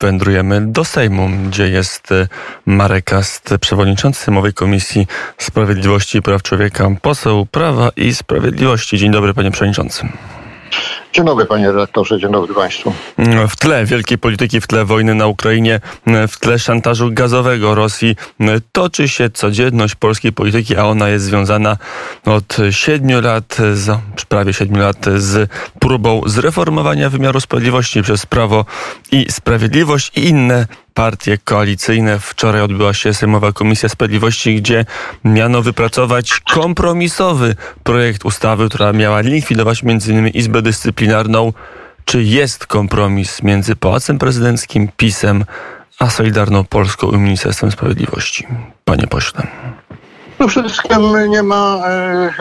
[0.00, 2.08] wędrujemy do Sejmu, gdzie jest
[2.66, 5.06] Marek Kast, przewodniczący Sejmowej Komisji
[5.38, 8.98] Sprawiedliwości i Praw Człowieka, poseł Prawa i Sprawiedliwości.
[8.98, 10.08] Dzień dobry, panie przewodniczący.
[11.16, 12.92] Dzień dobry panie redaktorze, dzień dobry państwu.
[13.48, 15.80] W tle wielkiej polityki, w tle wojny na Ukrainie,
[16.28, 18.16] w tle szantażu gazowego Rosji
[18.72, 21.76] toczy się codzienność polskiej polityki, a ona jest związana
[22.24, 25.50] od siedmiu lat, z, prawie siedmiu lat z
[25.80, 28.64] próbą zreformowania wymiaru sprawiedliwości przez Prawo
[29.12, 30.66] i Sprawiedliwość i inne
[30.96, 32.18] partie koalicyjne.
[32.18, 34.84] Wczoraj odbyła się Sejmowa Komisja Sprawiedliwości, gdzie
[35.24, 40.28] miano wypracować kompromisowy projekt ustawy, która miała likwidować m.in.
[40.28, 41.52] Izbę Dyscyplinarną.
[42.04, 45.44] Czy jest kompromis między Pałacem Prezydenckim, PiSem,
[45.98, 48.46] a Solidarną Polską i Ministerstwem Sprawiedliwości?
[48.84, 49.46] Panie pośle.
[50.40, 52.32] No przede wszystkim nie ma e,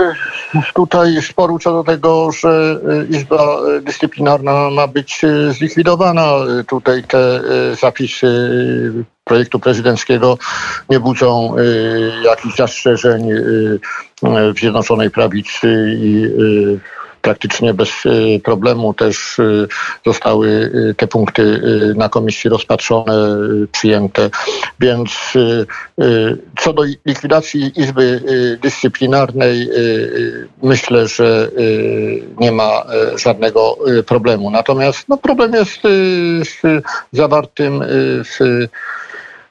[0.74, 6.32] tutaj sporu co do tego, że e, Izba Dyscyplinarna ma być e, zlikwidowana.
[6.68, 7.42] Tutaj te
[7.82, 8.28] zapisy
[9.24, 10.38] projektu prezydenckiego
[10.90, 11.56] nie budzą
[12.24, 13.30] jakichś zastrzeżeń
[14.60, 16.28] Zjednoczonej Prawicy i
[17.26, 19.68] praktycznie bez y, problemu też y,
[20.06, 21.62] zostały y, te punkty
[21.96, 23.38] na komisji rozpatrzone,
[23.72, 24.30] przyjęte.
[24.80, 25.10] Więc
[26.60, 28.22] co do likwidacji Izby
[28.62, 29.70] Dyscyplinarnej,
[30.64, 31.50] myślę, że
[32.40, 32.84] nie ma
[33.16, 34.52] żadnego problemu.
[34.52, 35.82] Natomiast no, problem jest
[36.44, 37.84] z zawartym
[38.24, 38.68] w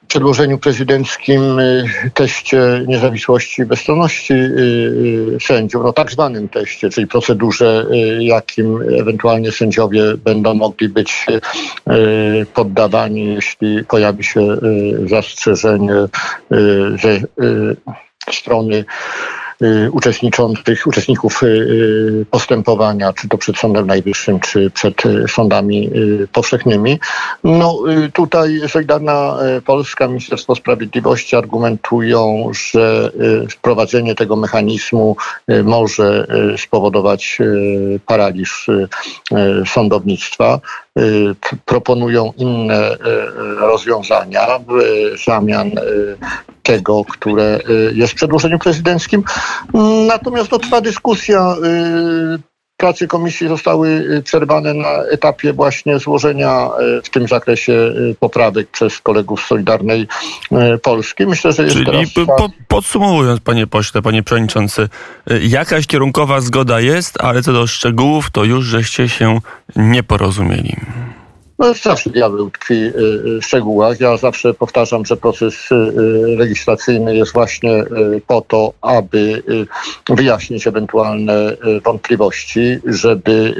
[0.07, 7.07] przedłożeniu prezydenckim y, teście niezawisłości i bezstronności y, y, sędziów, no tak zwanym teście, czyli
[7.07, 7.85] procedurze,
[8.19, 11.25] jakim ewentualnie sędziowie będą mogli być
[12.53, 14.57] poddawani, jeśli pojawi się
[15.05, 15.93] zastrzeżenie
[17.01, 17.19] ze
[18.31, 18.85] strony
[19.91, 25.89] uczestniczących, uczestników y, y, postępowania, czy to przed Sądem Najwyższym, czy przed sądami
[26.31, 26.99] powszechnymi.
[27.43, 27.79] No
[28.13, 33.11] tutaj Solidarna Polska, Ministerstwo Sprawiedliwości argumentują, że
[33.49, 35.15] wprowadzenie tego mechanizmu
[35.63, 37.37] może spowodować
[38.05, 38.69] paraliż
[39.65, 40.59] sądownictwa.
[41.65, 42.97] Proponują inne
[43.59, 44.73] rozwiązania w
[45.25, 45.71] zamian
[46.65, 49.23] tego, które y, jest w przedłożeniu prezydenckim.
[50.07, 51.55] Natomiast to trwa dyskusja.
[52.35, 56.69] Y, prace komisji zostały y, przerwane na etapie właśnie złożenia
[57.03, 60.07] w tym zakresie poprawek przez kolegów z Solidarnej
[60.83, 61.25] Polski.
[61.25, 62.09] Myślę, że jest Czyli teraz...
[62.37, 64.89] po, podsumowując, panie pośle, panie przewodniczący,
[65.41, 69.39] jakaś kierunkowa zgoda jest, ale co do szczegółów, to już żeście się
[69.75, 70.75] nie porozumieli.
[71.65, 72.93] No, zawsze diabeł tkwi y,
[73.27, 73.99] y, w szczegółach.
[73.99, 75.75] Ja zawsze powtarzam, że proces y,
[76.37, 77.83] legislacyjny jest właśnie
[78.27, 79.43] po to, aby
[80.09, 83.55] wyjaśnić ewentualne wątpliwości, żeby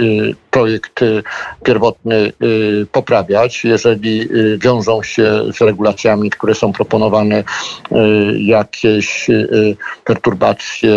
[0.51, 0.99] projekt
[1.63, 2.33] pierwotny
[2.91, 3.63] poprawiać.
[3.63, 7.43] Jeżeli wiążą się z regulacjami, które są proponowane,
[8.37, 9.27] jakieś
[10.03, 10.95] perturbacje,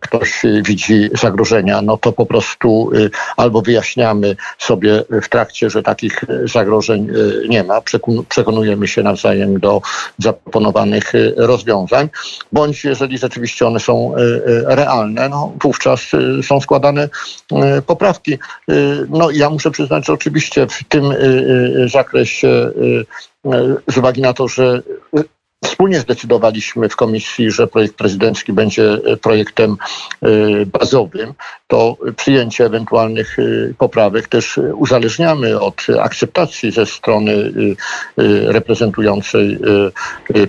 [0.00, 2.90] ktoś widzi zagrożenia, no to po prostu
[3.36, 7.80] albo wyjaśniamy sobie w trakcie, że takich e, zagrożeń e, nie ma.
[8.28, 9.80] Przekonujemy się nawzajem do
[10.18, 12.08] zaproponowanych e, rozwiązań,
[12.52, 14.12] bądź jeżeli rzeczywiście one są
[14.64, 16.00] realne, no wówczas
[16.42, 17.08] są składane
[17.86, 18.38] poprawki.
[19.08, 21.04] No ja muszę przyznać, że oczywiście w tym
[21.86, 22.70] zakresie
[23.88, 24.82] z uwagi na to, że
[25.64, 29.76] Wspólnie zdecydowaliśmy w komisji, że projekt prezydencki będzie projektem
[30.66, 31.34] bazowym.
[31.66, 33.42] To przyjęcie ewentualnych e,
[33.78, 37.52] poprawek też uzależniamy od akceptacji ze strony
[38.46, 39.58] reprezentującej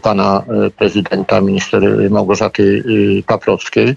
[0.01, 0.44] pana
[0.78, 2.83] prezydenta, minister Małgorzaty
[3.28, 3.95] Paprockiej,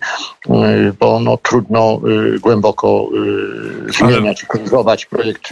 [1.00, 2.00] bo no, trudno
[2.40, 3.08] głęboko
[3.98, 5.48] zmieniać, korzygować projekt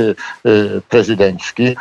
[0.89, 1.77] prezydencki,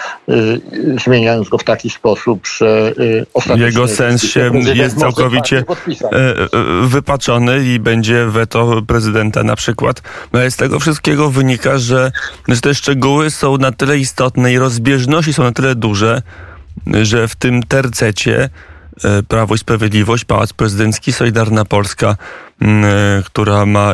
[1.05, 2.93] zmieniając go w taki sposób, że
[3.33, 5.63] ostatecznie jego sens się jest całkowicie
[6.03, 6.47] e, e,
[6.83, 9.76] wypaczony i będzie weto prezydenta na przykład.
[10.33, 12.11] No ale z tego wszystkiego wynika, że,
[12.47, 16.21] że te szczegóły są na tyle istotne i rozbieżności są na tyle duże,
[17.01, 18.49] że w tym tercecie
[19.03, 22.17] e, Prawo i Sprawiedliwość, Pałac Prezydencki, Solidarna Polska,
[23.25, 23.93] która ma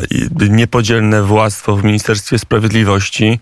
[0.50, 3.40] niepodzielne władztwo w Ministerstwie Sprawiedliwości,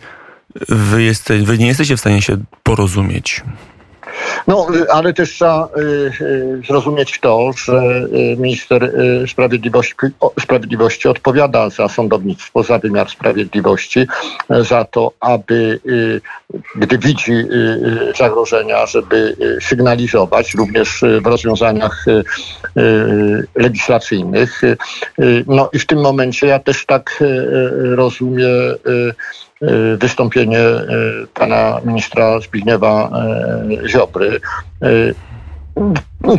[0.68, 3.42] wy, jeste, wy nie jesteście w stanie się porozumieć.
[4.46, 5.80] No, ale też trzeba y,
[6.20, 8.92] y, zrozumieć to, że y, minister
[9.28, 9.94] sprawiedliwości,
[10.40, 14.06] sprawiedliwości odpowiada za sądownictwo, za wymiar sprawiedliwości,
[14.50, 15.80] za to, aby
[16.76, 17.32] gdy widzi
[18.18, 22.04] zagrożenia, żeby sygnalizować również w rozwiązaniach
[23.54, 24.62] legislacyjnych.
[25.46, 27.24] No i w tym momencie ja też tak
[27.94, 28.48] rozumiem
[29.98, 30.58] wystąpienie
[31.34, 33.10] pana ministra Zbigniewa
[33.86, 34.40] Ziobry.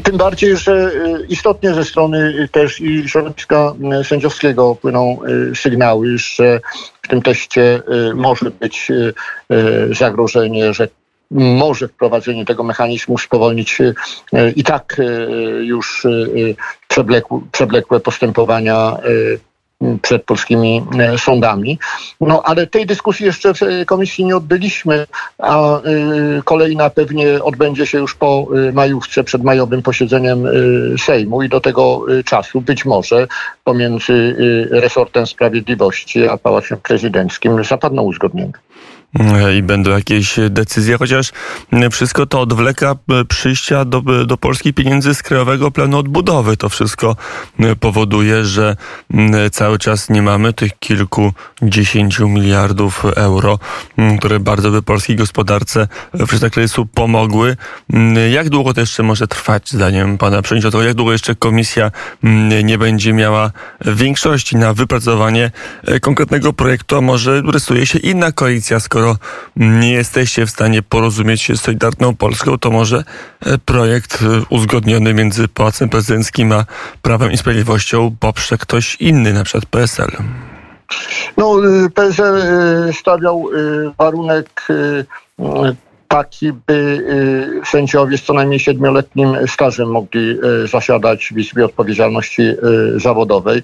[0.04, 0.92] Tym bardziej, że
[1.30, 3.74] istotnie ze strony też i środowiska
[4.04, 5.18] sędziowskiego płyną
[5.56, 6.60] sygnały, że
[7.02, 7.81] w tym teście
[8.16, 8.92] może być
[9.92, 10.88] zagrożenie, że
[11.31, 13.78] może wprowadzenie tego mechanizmu spowolnić
[14.56, 15.02] i tak
[15.62, 16.08] już
[17.52, 18.98] przewlekłe postępowania
[20.02, 20.84] przed polskimi
[21.18, 21.80] sądami.
[22.22, 25.81] No ale tej dyskusji jeszcze w komisji nie odbyliśmy, a
[26.46, 30.48] kolejna pewnie odbędzie się już po majówce, przed majowym posiedzeniem
[31.00, 33.28] Sejmu i do tego czasu być może
[33.64, 34.36] pomiędzy
[34.72, 38.54] resortem sprawiedliwości a Pałacem Prezydenckim zapadną uzgodnienia
[39.57, 41.31] i będą jakieś decyzje, chociaż
[41.92, 42.95] wszystko to odwleka
[43.27, 46.57] przyjścia do, do Polski pieniędzy z Krajowego Planu Odbudowy.
[46.57, 47.15] To wszystko
[47.80, 48.75] powoduje, że
[49.51, 53.60] cały czas nie mamy tych kilkudziesięciu miliardów euro,
[54.19, 57.57] które bardzo by polskiej gospodarce w kryzysu pomogły.
[58.31, 60.83] Jak długo to jeszcze może trwać, zdaniem pana przewodniczącego?
[60.83, 61.92] Jak długo jeszcze komisja
[62.63, 63.51] nie będzie miała
[63.86, 65.51] większości na wypracowanie
[66.01, 69.17] konkretnego projektu, a może rysuje się inna koalicja, skoro skoro
[69.55, 73.03] nie jesteście w stanie porozumieć się z Solidarną Polską, to może
[73.45, 76.65] e, projekt e, uzgodniony między Pałacem Prezydenckim a
[77.01, 80.11] Prawem i Sprawiedliwością poprze ktoś inny, na przykład PSL.
[81.38, 82.35] No, y, PSL
[82.89, 84.67] y, stawiał y, warunek
[86.07, 92.44] taki, by sędziowie z co najmniej siedmioletnim stażem mogli zasiadać w Izbie Odpowiedzialności
[92.95, 93.63] Zawodowej.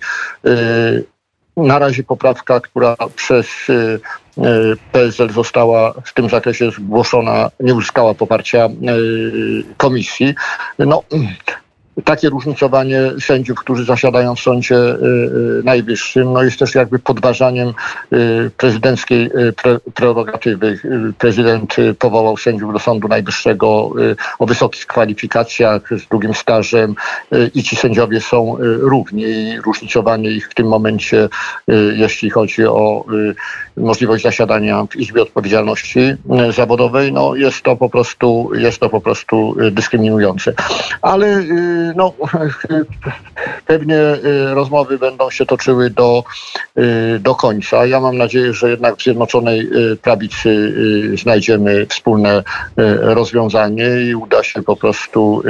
[1.67, 3.47] Na razie poprawka, która przez
[4.43, 8.69] E, PSL została w tym zakresie zgłoszona, nie uzyskała poparcia e,
[9.77, 10.35] komisji.
[10.79, 11.03] No,
[12.05, 17.73] takie różnicowanie sędziów, którzy zasiadają w Sądzie y, y, Najwyższym, no jest też jakby podważaniem
[18.13, 19.29] y, prezydenckiej
[19.93, 20.79] prerogatywy.
[21.17, 23.91] Prezydent powołał sędziów do Sądu Najwyższego
[24.39, 26.95] o wysokich kwalifikacjach, z długim stażem
[27.55, 31.29] i ci sędziowie są równi różnicowanie ich w tym momencie,
[31.95, 33.05] jeśli chodzi o
[33.77, 35.99] możliwość zasiadania w Izbie Odpowiedzialności
[36.55, 40.53] Zawodowej, no jest to po prostu, jest to po prostu dyskryminujące.
[41.01, 41.43] Ale
[41.95, 42.13] no,
[43.67, 46.23] pewnie y, rozmowy będą się toczyły do,
[46.77, 47.85] y, do końca.
[47.85, 50.73] Ja mam nadzieję, że jednak w Zjednoczonej y, Prawicy
[51.21, 52.43] znajdziemy wspólne
[53.01, 55.43] rozwiązanie i uda się po prostu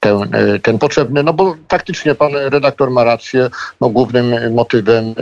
[0.00, 0.18] ten,
[0.62, 3.50] ten potrzebny, no bo faktycznie pan redaktor ma rację,
[3.80, 5.14] no głównym motywem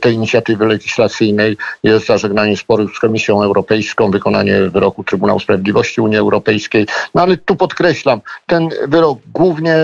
[0.00, 6.86] tej inicjatywy legislacyjnej jest zażegnanie sporu z Komisją Europejską, wykonanie wyroku Trybunału Sprawiedliwości Unii Europejskiej.
[7.14, 9.79] No ale tu podkreślam, ten wyrok głównie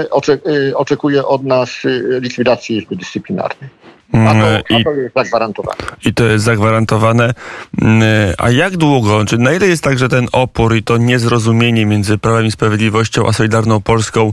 [0.74, 3.70] oczekuje od nas y, likwidacji Izby Dyscyplinarnej.
[4.12, 5.76] A to, mm, I, a to jest zagwarantowane.
[6.04, 7.34] I to jest zagwarantowane.
[7.82, 8.02] Mm,
[8.38, 12.18] a jak długo, czy na ile jest tak, że ten opór i to niezrozumienie między
[12.18, 14.32] Prawem i Sprawiedliwością a Solidarną Polską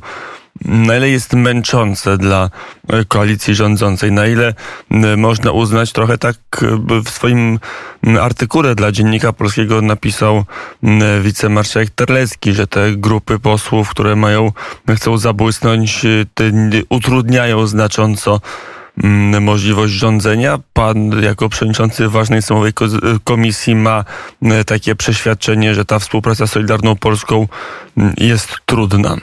[0.65, 2.50] na ile jest męczące dla
[2.89, 4.53] e, koalicji rządzącej, na ile
[5.17, 6.35] można uznać trochę tak
[7.05, 7.59] w swoim
[8.21, 10.45] artykule dla Dziennika Polskiego napisał
[11.21, 14.51] wicemarszałek Terlecki, że te grupy posłów, które mają,
[14.95, 16.05] chcą zabłysnąć,
[16.89, 18.41] utrudniają znacząco
[19.41, 20.59] możliwość rządzenia.
[20.73, 22.73] Pan jako przewodniczący ważnej sejmowej
[23.23, 24.06] komisji ma
[24.65, 27.47] takie przeświadczenie, że ta współpraca z Solidarną Polską
[28.17, 29.18] jest trudna.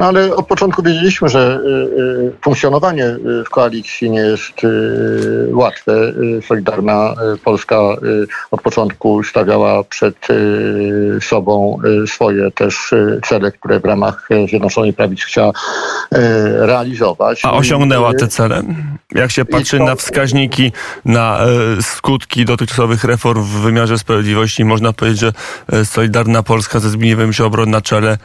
[0.00, 1.68] No ale od początku wiedzieliśmy, że y,
[2.00, 4.52] y, funkcjonowanie y, w koalicji nie jest
[5.52, 6.12] łatwe.
[6.46, 7.14] Solidarna
[7.44, 7.80] Polska
[8.50, 10.28] od początku stawiała przed
[11.20, 12.94] sobą swoje też
[13.28, 15.52] cele, które w ramach Zjednoczonej Prawicy chciała
[16.58, 17.40] realizować.
[17.44, 18.62] A osiągnęła te cele?
[19.14, 19.84] Jak się patrzy to...
[19.84, 20.72] na wskaźniki,
[21.04, 21.38] na
[21.80, 25.32] skutki dotychczasowych reform w wymiarze sprawiedliwości, można powiedzieć, że
[25.84, 28.18] Solidarna Polska ze Zbigniewem Ziobro na czele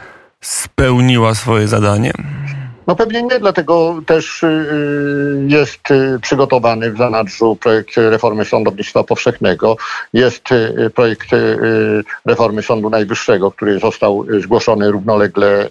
[0.44, 2.14] spełniła swoje zadanie?
[2.88, 9.04] No pewnie nie, dlatego też y, y, jest y, przygotowany w zanadrzu projekt reformy sądownictwa
[9.04, 9.78] powszechnego.
[10.14, 10.50] Jest
[10.96, 11.30] projekt
[12.26, 15.70] reformy Sądu Najwyższego, który został zgłoszony równolegle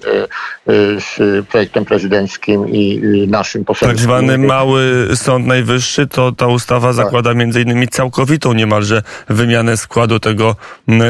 [0.98, 1.16] z
[1.46, 3.96] projektem prezydenckim i naszym poselskim.
[3.96, 6.96] Tak zwany mały Sąd Najwyższy, to ta ustawa tak.
[6.96, 10.56] zakłada między innymi całkowitą niemalże wymianę składu tego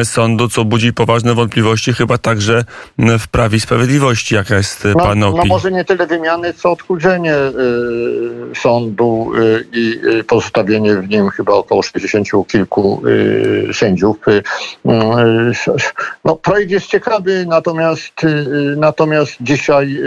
[0.05, 2.65] sądu, co budzi poważne wątpliwości chyba także
[3.19, 4.35] w Prawie i Sprawiedliwości.
[4.35, 5.45] Jaka jest no, Pana opinia?
[5.45, 11.31] No może nie tyle wymiany, co odchudzenie y, sądu y, i y, pozostawienie w nim
[11.31, 13.03] chyba około 60 kilku
[13.73, 14.17] sędziów.
[16.25, 18.13] No, projekt jest ciekawy, natomiast,
[18.77, 19.99] natomiast dzisiaj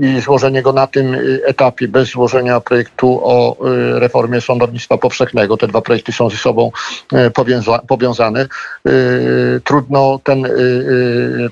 [0.00, 3.56] i złożenie go na tym etapie bez złożenia projektu o
[3.92, 5.56] reformie sądownictwa powszechnego.
[5.56, 6.70] Te dwa projekty są ze sobą
[7.34, 8.46] powiąza powiązane.
[9.64, 10.48] Trudno ten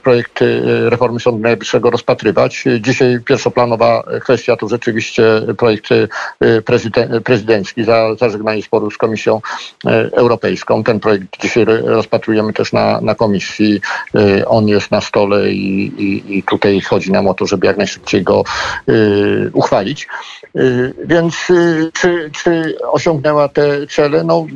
[0.02, 0.40] projekt
[0.88, 2.64] reformy Sądu Najwyższego rozpatrywać.
[2.80, 5.22] Dzisiaj pierwszoplanowa kwestia to rzeczywiście
[5.58, 5.88] projekt
[7.24, 9.40] prezydencki za zażegnanie sporu z Komisją
[10.12, 10.84] Europejską.
[10.84, 13.80] Ten projekt dzisiaj rozpatrujemy też na, na komisji.
[14.14, 17.76] Y, on jest na stole i, i, i tutaj chodzi nam o to, żeby jak
[17.86, 18.44] najszybciej go
[18.88, 20.08] y, uchwalić.
[20.56, 21.34] Y, więc
[21.92, 24.24] czy, czy osiągnęła te cele?
[24.24, 24.46] No,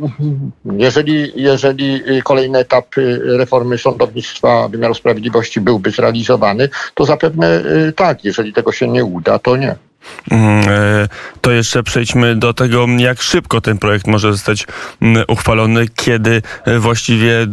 [0.65, 2.87] jeżeli, jeżeli kolejny etap
[3.25, 7.63] reformy sądownictwa wymiaru sprawiedliwości byłby zrealizowany, to zapewne
[7.97, 8.25] tak.
[8.25, 9.90] Jeżeli tego się nie uda, to nie.
[10.31, 11.09] Mm, e,
[11.41, 14.67] to jeszcze przejdźmy do tego, jak szybko ten projekt może zostać
[15.03, 17.47] mm, uchwalony, kiedy e, właściwie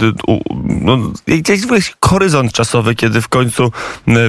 [0.83, 0.97] no,
[1.75, 3.71] jest horyzont czasowy, kiedy w końcu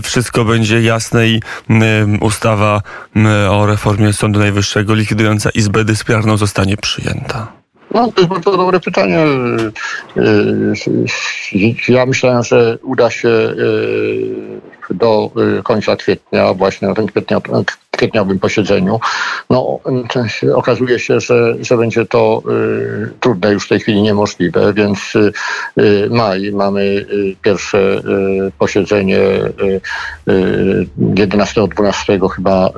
[0.03, 1.41] wszystko będzie jasne i
[2.21, 2.83] ustawa
[3.51, 7.58] o reformie Sądu Najwyższego likwidująca Izbę Dyscyplinarną zostanie przyjęta.
[7.91, 9.19] No, to jest bardzo dobre pytanie.
[10.17, 10.75] E,
[11.89, 13.29] ja myślałem, że uda się
[14.91, 15.31] do
[15.65, 17.41] końca kwietnia, właśnie na tym kwietnia,
[17.99, 19.01] kwietniowym posiedzeniu.
[19.51, 19.81] No,
[20.55, 25.33] okazuje się, że, że będzie to y, trudne, już w tej chwili niemożliwe, więc y,
[25.79, 29.19] y maj mamy y, pierwsze y, posiedzenie
[30.99, 32.71] 11-12 y, chyba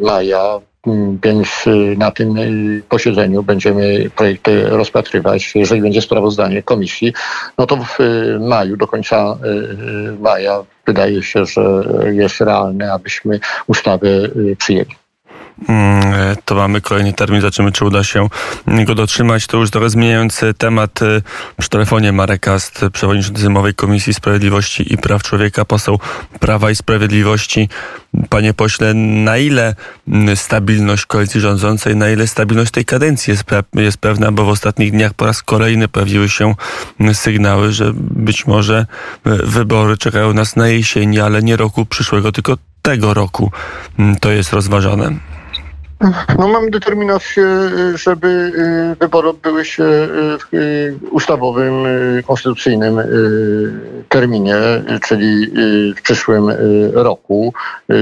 [0.00, 0.60] maja.
[0.86, 1.48] Mm, więc
[1.96, 2.34] na tym
[2.88, 5.52] posiedzeniu będziemy projekty rozpatrywać.
[5.54, 7.12] Jeżeli będzie sprawozdanie komisji,
[7.58, 7.98] no to w
[8.40, 9.38] maju, do końca
[10.20, 11.82] maja wydaje się, że
[12.12, 14.94] jest realne, abyśmy ustawę y, przyjęli.
[15.68, 18.28] Mm, e, to mamy kolejny termin, zobaczymy, czy uda się
[18.84, 19.46] go dotrzymać.
[19.46, 21.22] To już trochę zmieniając temat y,
[21.58, 25.98] przy telefonie Marek Kast, przewodniczący Zymowej Komisji Sprawiedliwości i Praw Człowieka, poseł
[26.40, 27.68] Prawa i Sprawiedliwości.
[28.28, 29.74] Panie pośle, na ile
[30.08, 34.90] mm, stabilność koalicji rządzącej, na ile stabilność tej kadencji jest, jest pewna, bo w ostatnich
[34.90, 36.54] dniach po raz kolejny pojawiły się
[37.00, 38.86] mm, sygnały, że być może
[39.26, 43.52] y, wybory czekają nas na jesieni, ale nie roku przyszłego, tylko tego roku.
[44.20, 45.14] To jest rozważane.
[46.38, 47.44] No mam determinację,
[47.94, 51.74] żeby y, wybory odbyły się y, w y, ustawowym,
[52.26, 53.00] konstytucyjnym
[54.08, 54.54] terminie,
[55.06, 55.50] czyli
[55.96, 56.50] w przyszłym
[56.92, 57.54] roku.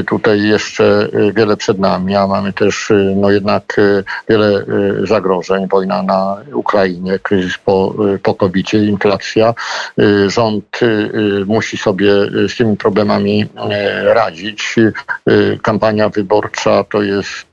[0.06, 3.76] Tutaj jeszcze wiele przed nami, a mamy też no jednak
[4.28, 4.64] wiele
[5.04, 5.68] zagrożeń.
[5.68, 9.54] Wojna na Ukrainie, kryzys po, po covid inflacja.
[10.26, 10.80] Rząd
[11.46, 12.12] musi sobie
[12.48, 13.46] z tymi problemami
[14.02, 14.76] radzić.
[15.62, 17.47] Kampania wyborcza to jest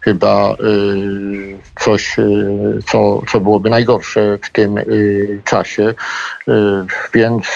[0.00, 5.94] chyba y, coś, y, co, co byłoby najgorsze w tym y, czasie.
[7.14, 7.46] Więc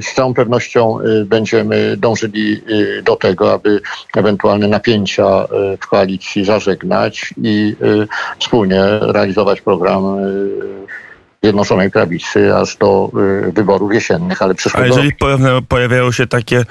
[0.00, 2.62] z całą pewnością będziemy dążyli
[3.02, 3.80] do tego, aby
[4.16, 5.46] ewentualne napięcia
[5.80, 7.76] w koalicji zażegnać i
[8.38, 10.16] wspólnie realizować program
[11.44, 13.10] Zjednoczonej Prawicy aż do
[13.48, 14.84] y, wyborów jesiennych, ale przyszłego...
[14.84, 15.12] A jeżeli
[15.68, 16.64] pojawiają się takie e,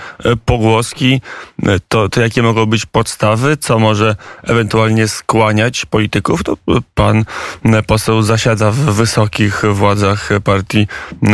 [0.46, 1.22] pogłoski,
[1.64, 3.58] e, to, to jakie mogą być podstawy?
[3.58, 6.44] Co może ewentualnie skłaniać polityków?
[6.44, 6.58] To
[6.96, 7.26] pan
[7.66, 10.88] e, poseł zasiada w wysokich władzach partii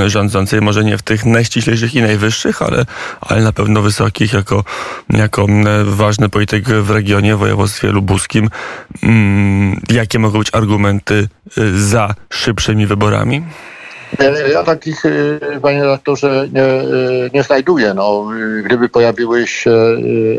[0.05, 2.86] rządzącej, może nie w tych najściślejszych i najwyższych, ale,
[3.22, 4.63] ale na pewno wysokich, jako,
[5.10, 5.46] jako
[5.84, 8.50] ważny polityk w regionie, w województwie lubuskim.
[9.03, 11.27] Mm, jakie mogą być argumenty
[11.75, 13.28] za szybszymi wyborami?
[14.53, 17.93] Ja takich, y, panie redaktorze, nie, y, nie znajduję.
[17.93, 18.25] No,
[18.65, 19.71] gdyby pojawiły się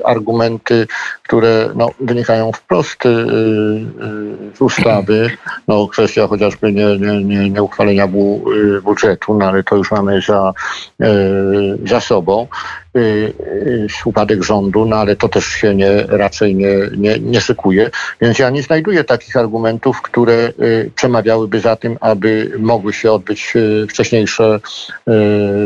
[0.05, 0.87] argumenty,
[1.23, 3.03] które no, wynikają wprost
[4.55, 5.31] z ustawy,
[5.69, 8.09] no, kwestia chociażby nie, nie, nie, nie uchwalenia
[8.83, 10.53] budżetu, no, ale to już mamy za,
[11.85, 12.47] za sobą.
[12.97, 17.91] Y, y, upadek rządu, no ale to też się nie, raczej nie, nie, nie szykuje.
[18.21, 23.55] Więc ja nie znajduję takich argumentów, które y, przemawiałyby za tym, aby mogły się odbyć
[23.89, 24.61] wcześniejsze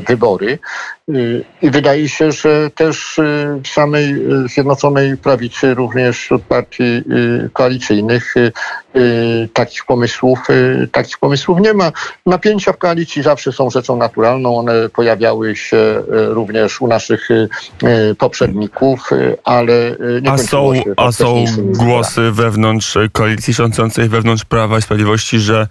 [0.08, 0.58] wybory.
[1.62, 3.20] I wydaje się, że też
[3.64, 4.14] w samej
[4.46, 7.02] Zjednoczonej Prawicy, również wśród partii
[7.52, 8.34] koalicyjnych,
[9.52, 10.38] takich pomysłów,
[10.92, 11.92] takich pomysłów nie ma.
[12.26, 14.56] Napięcia w koalicji zawsze są rzeczą naturalną.
[14.56, 21.12] One pojawiały się również u naszych naszych y, poprzedników, y, ale nie A są, a
[21.12, 25.68] są głosy wewnątrz koalicji rządzącej, wewnątrz Prawa i Sprawiedliwości, że,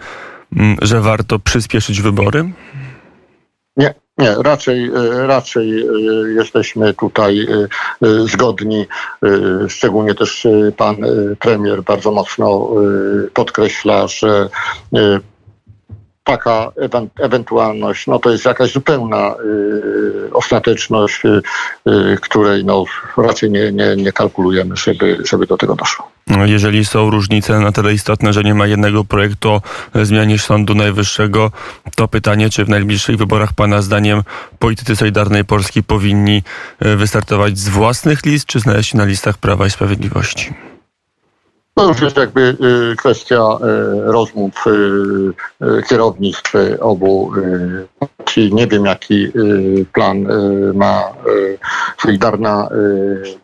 [0.55, 2.49] mm, że warto przyspieszyć wybory?
[3.77, 4.91] Nie, nie, raczej,
[5.27, 5.85] raczej
[6.35, 7.47] jesteśmy tutaj
[8.25, 8.85] zgodni.
[9.67, 10.47] Szczególnie też
[10.77, 10.97] pan
[11.39, 12.69] premier bardzo mocno
[13.33, 14.49] podkreśla, że
[16.23, 19.35] taka ewen- ewentualność, no to jest jakaś zupełna
[20.29, 21.41] y, ostateczność, y,
[21.91, 22.85] y, której no,
[23.17, 26.11] raczej nie, nie, nie kalkulujemy, żeby, żeby do tego doszło.
[26.27, 29.61] No, Jeżeli są różnice na tyle istotne, że nie ma jednego projektu o
[30.03, 31.51] zmianie Sądu Najwyższego,
[31.95, 34.21] to pytanie, czy w najbliższych wyborach Pana zdaniem
[34.59, 36.43] politycy Solidarnej Polski powinni
[36.79, 40.53] e, wystartować z własnych list, czy znaleźć się na listach Prawa i Sprawiedliwości?
[41.77, 42.57] No już jest jakby
[42.91, 47.31] y, kwestia y, rozmów y, kierownictw obu.
[48.51, 51.57] Nie wiem, jaki y, plan y, ma y,
[52.01, 52.69] Solidarna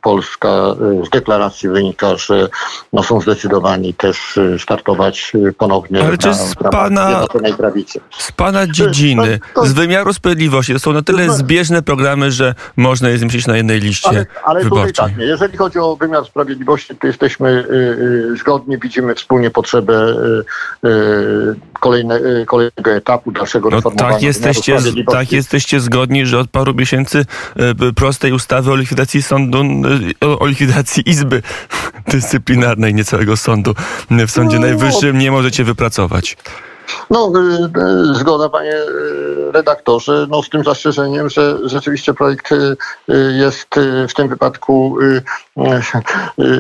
[0.02, 0.50] Polska.
[1.06, 2.50] Z deklaracji wynika, że
[2.94, 7.26] no, są zdecydowani też startować ponownie Ale czy z pana-.
[8.18, 12.56] Z Pana dziedziny, to- to- z wymiaru sprawiedliwości, to są na tyle zbieżne programy, że
[12.78, 16.96] można je zmieścić na jednej liście Ale, ale tutaj tak, jeżeli chodzi o wymiar sprawiedliwości,
[16.96, 20.16] to jesteśmy y, zgodni, widzimy wspólnie potrzebę
[20.84, 26.40] y, y, kolejne, kolejnego etapu dalszego No reformowania tak wymiaru jesteście, tak jesteście zgodni, że
[26.40, 29.64] od paru miesięcy e, prostej ustawy o likwidacji sądu,
[30.24, 31.42] e, o, likwidacji Izby
[32.12, 33.76] Dyscyplinarnej, nie całego sądu
[34.28, 34.68] w Sądzie No.
[34.68, 36.38] Najwyższym nie możecie wypracować.
[37.10, 42.50] No, y, y, zgoda panie y, redaktorze, no z tym zastrzeżeniem, że rzeczywiście projekt
[43.38, 43.76] jest
[44.10, 44.98] w tym wypadku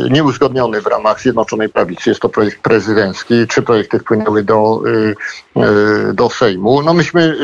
[0.09, 2.09] nieuzgodniony w ramach Zjednoczonej Prawicy.
[2.09, 3.47] Jest to projekt prezydencki.
[3.47, 4.81] Trzy projekty wpłynęły do,
[6.13, 6.81] do Sejmu.
[6.81, 7.37] No myśmy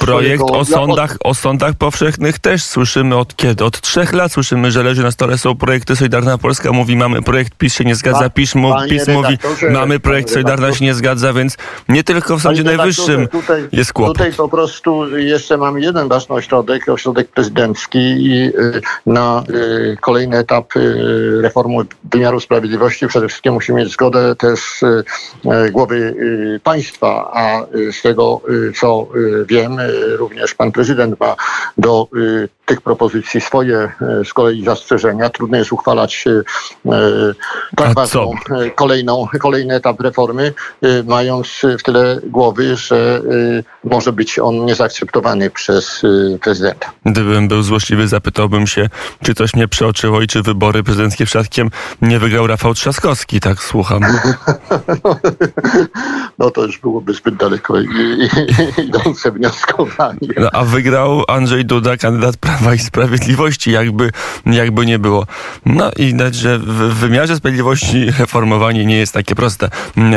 [0.00, 3.64] Projekt swojego- o sądach, o sądach powszechnych też słyszymy od kiedy?
[3.64, 7.54] Od trzech lat słyszymy, że leży na stole są projekty Solidarna Polska mówi mamy projekt,
[7.54, 8.52] PiS się nie zgadza, PiS,
[8.88, 9.38] PiS mówi
[9.70, 11.56] mamy projekt, Solidarna się nie zgadza, więc
[11.88, 14.16] nie tylko w Sądzie redaktorze, Najwyższym tutaj, jest kłopot.
[14.16, 20.38] Tutaj po prostu jeszcze mamy jeden ważny ośrodek, ośrodek prezydencki i y, na y, kolejny
[20.38, 24.60] etap y, reformy wymiaru sprawiedliwości przede wszystkim musimy mieć zgodę też
[25.72, 26.14] głowy
[26.64, 28.40] państwa, a z tego
[28.80, 29.08] co
[29.46, 29.76] wiem,
[30.16, 31.36] również pan prezydent ma
[31.78, 32.08] do
[32.72, 35.30] tych propozycji swoje y, z kolei zastrzeżenia.
[35.30, 36.44] Trudno jest uchwalać y,
[37.76, 38.60] A tak ważną co?
[38.74, 40.54] kolejną, kolejny etap reformy,
[41.06, 41.48] mając
[41.78, 43.22] w tyle głowy, że
[43.84, 46.02] może być on niezaakceptowany przez
[46.42, 46.92] prezydenta.
[47.06, 48.88] Gdybym był złośliwy, zapytałbym się,
[49.22, 51.70] czy coś mnie przeoczyło i czy wybory prezydenckie przypadkiem
[52.02, 53.40] nie wygrał Rafał Trzaskowski.
[53.40, 54.02] Tak słucham.
[56.38, 57.74] No to już byłoby zbyt daleko
[58.78, 60.28] idące wnioskowanie.
[60.36, 64.10] No, a wygrał Andrzej Duda, kandydat Prawa i Sprawiedliwości, jakby,
[64.46, 65.26] jakby nie było.
[65.66, 69.68] No i widać, że w wymiarze sprawiedliwości reformowanie nie jest takie proste.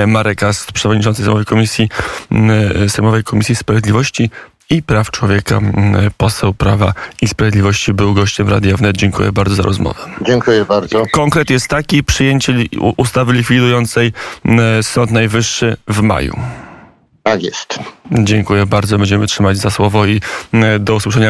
[0.08, 1.90] Marek Ast, przewodniczący Sejmowej Komisji,
[2.32, 4.30] mm, Sejmowej Komisji Sprawiedliwości
[4.70, 8.98] i Praw Człowieka, mm, poseł Prawa i Sprawiedliwości, był gościem Radia Wnet.
[8.98, 10.00] Dziękuję bardzo za rozmowę.
[10.22, 11.04] Dziękuję bardzo.
[11.12, 12.54] Konkret jest taki, przyjęcie
[12.98, 14.14] ustawy likwidującej
[14.46, 16.40] mm, Sąd Najwyższy w maju.
[17.26, 17.80] Tak jest.
[18.12, 20.22] Dziękuję bardzo, będziemy trzymać za słowo i
[20.80, 21.24] do usłyszenia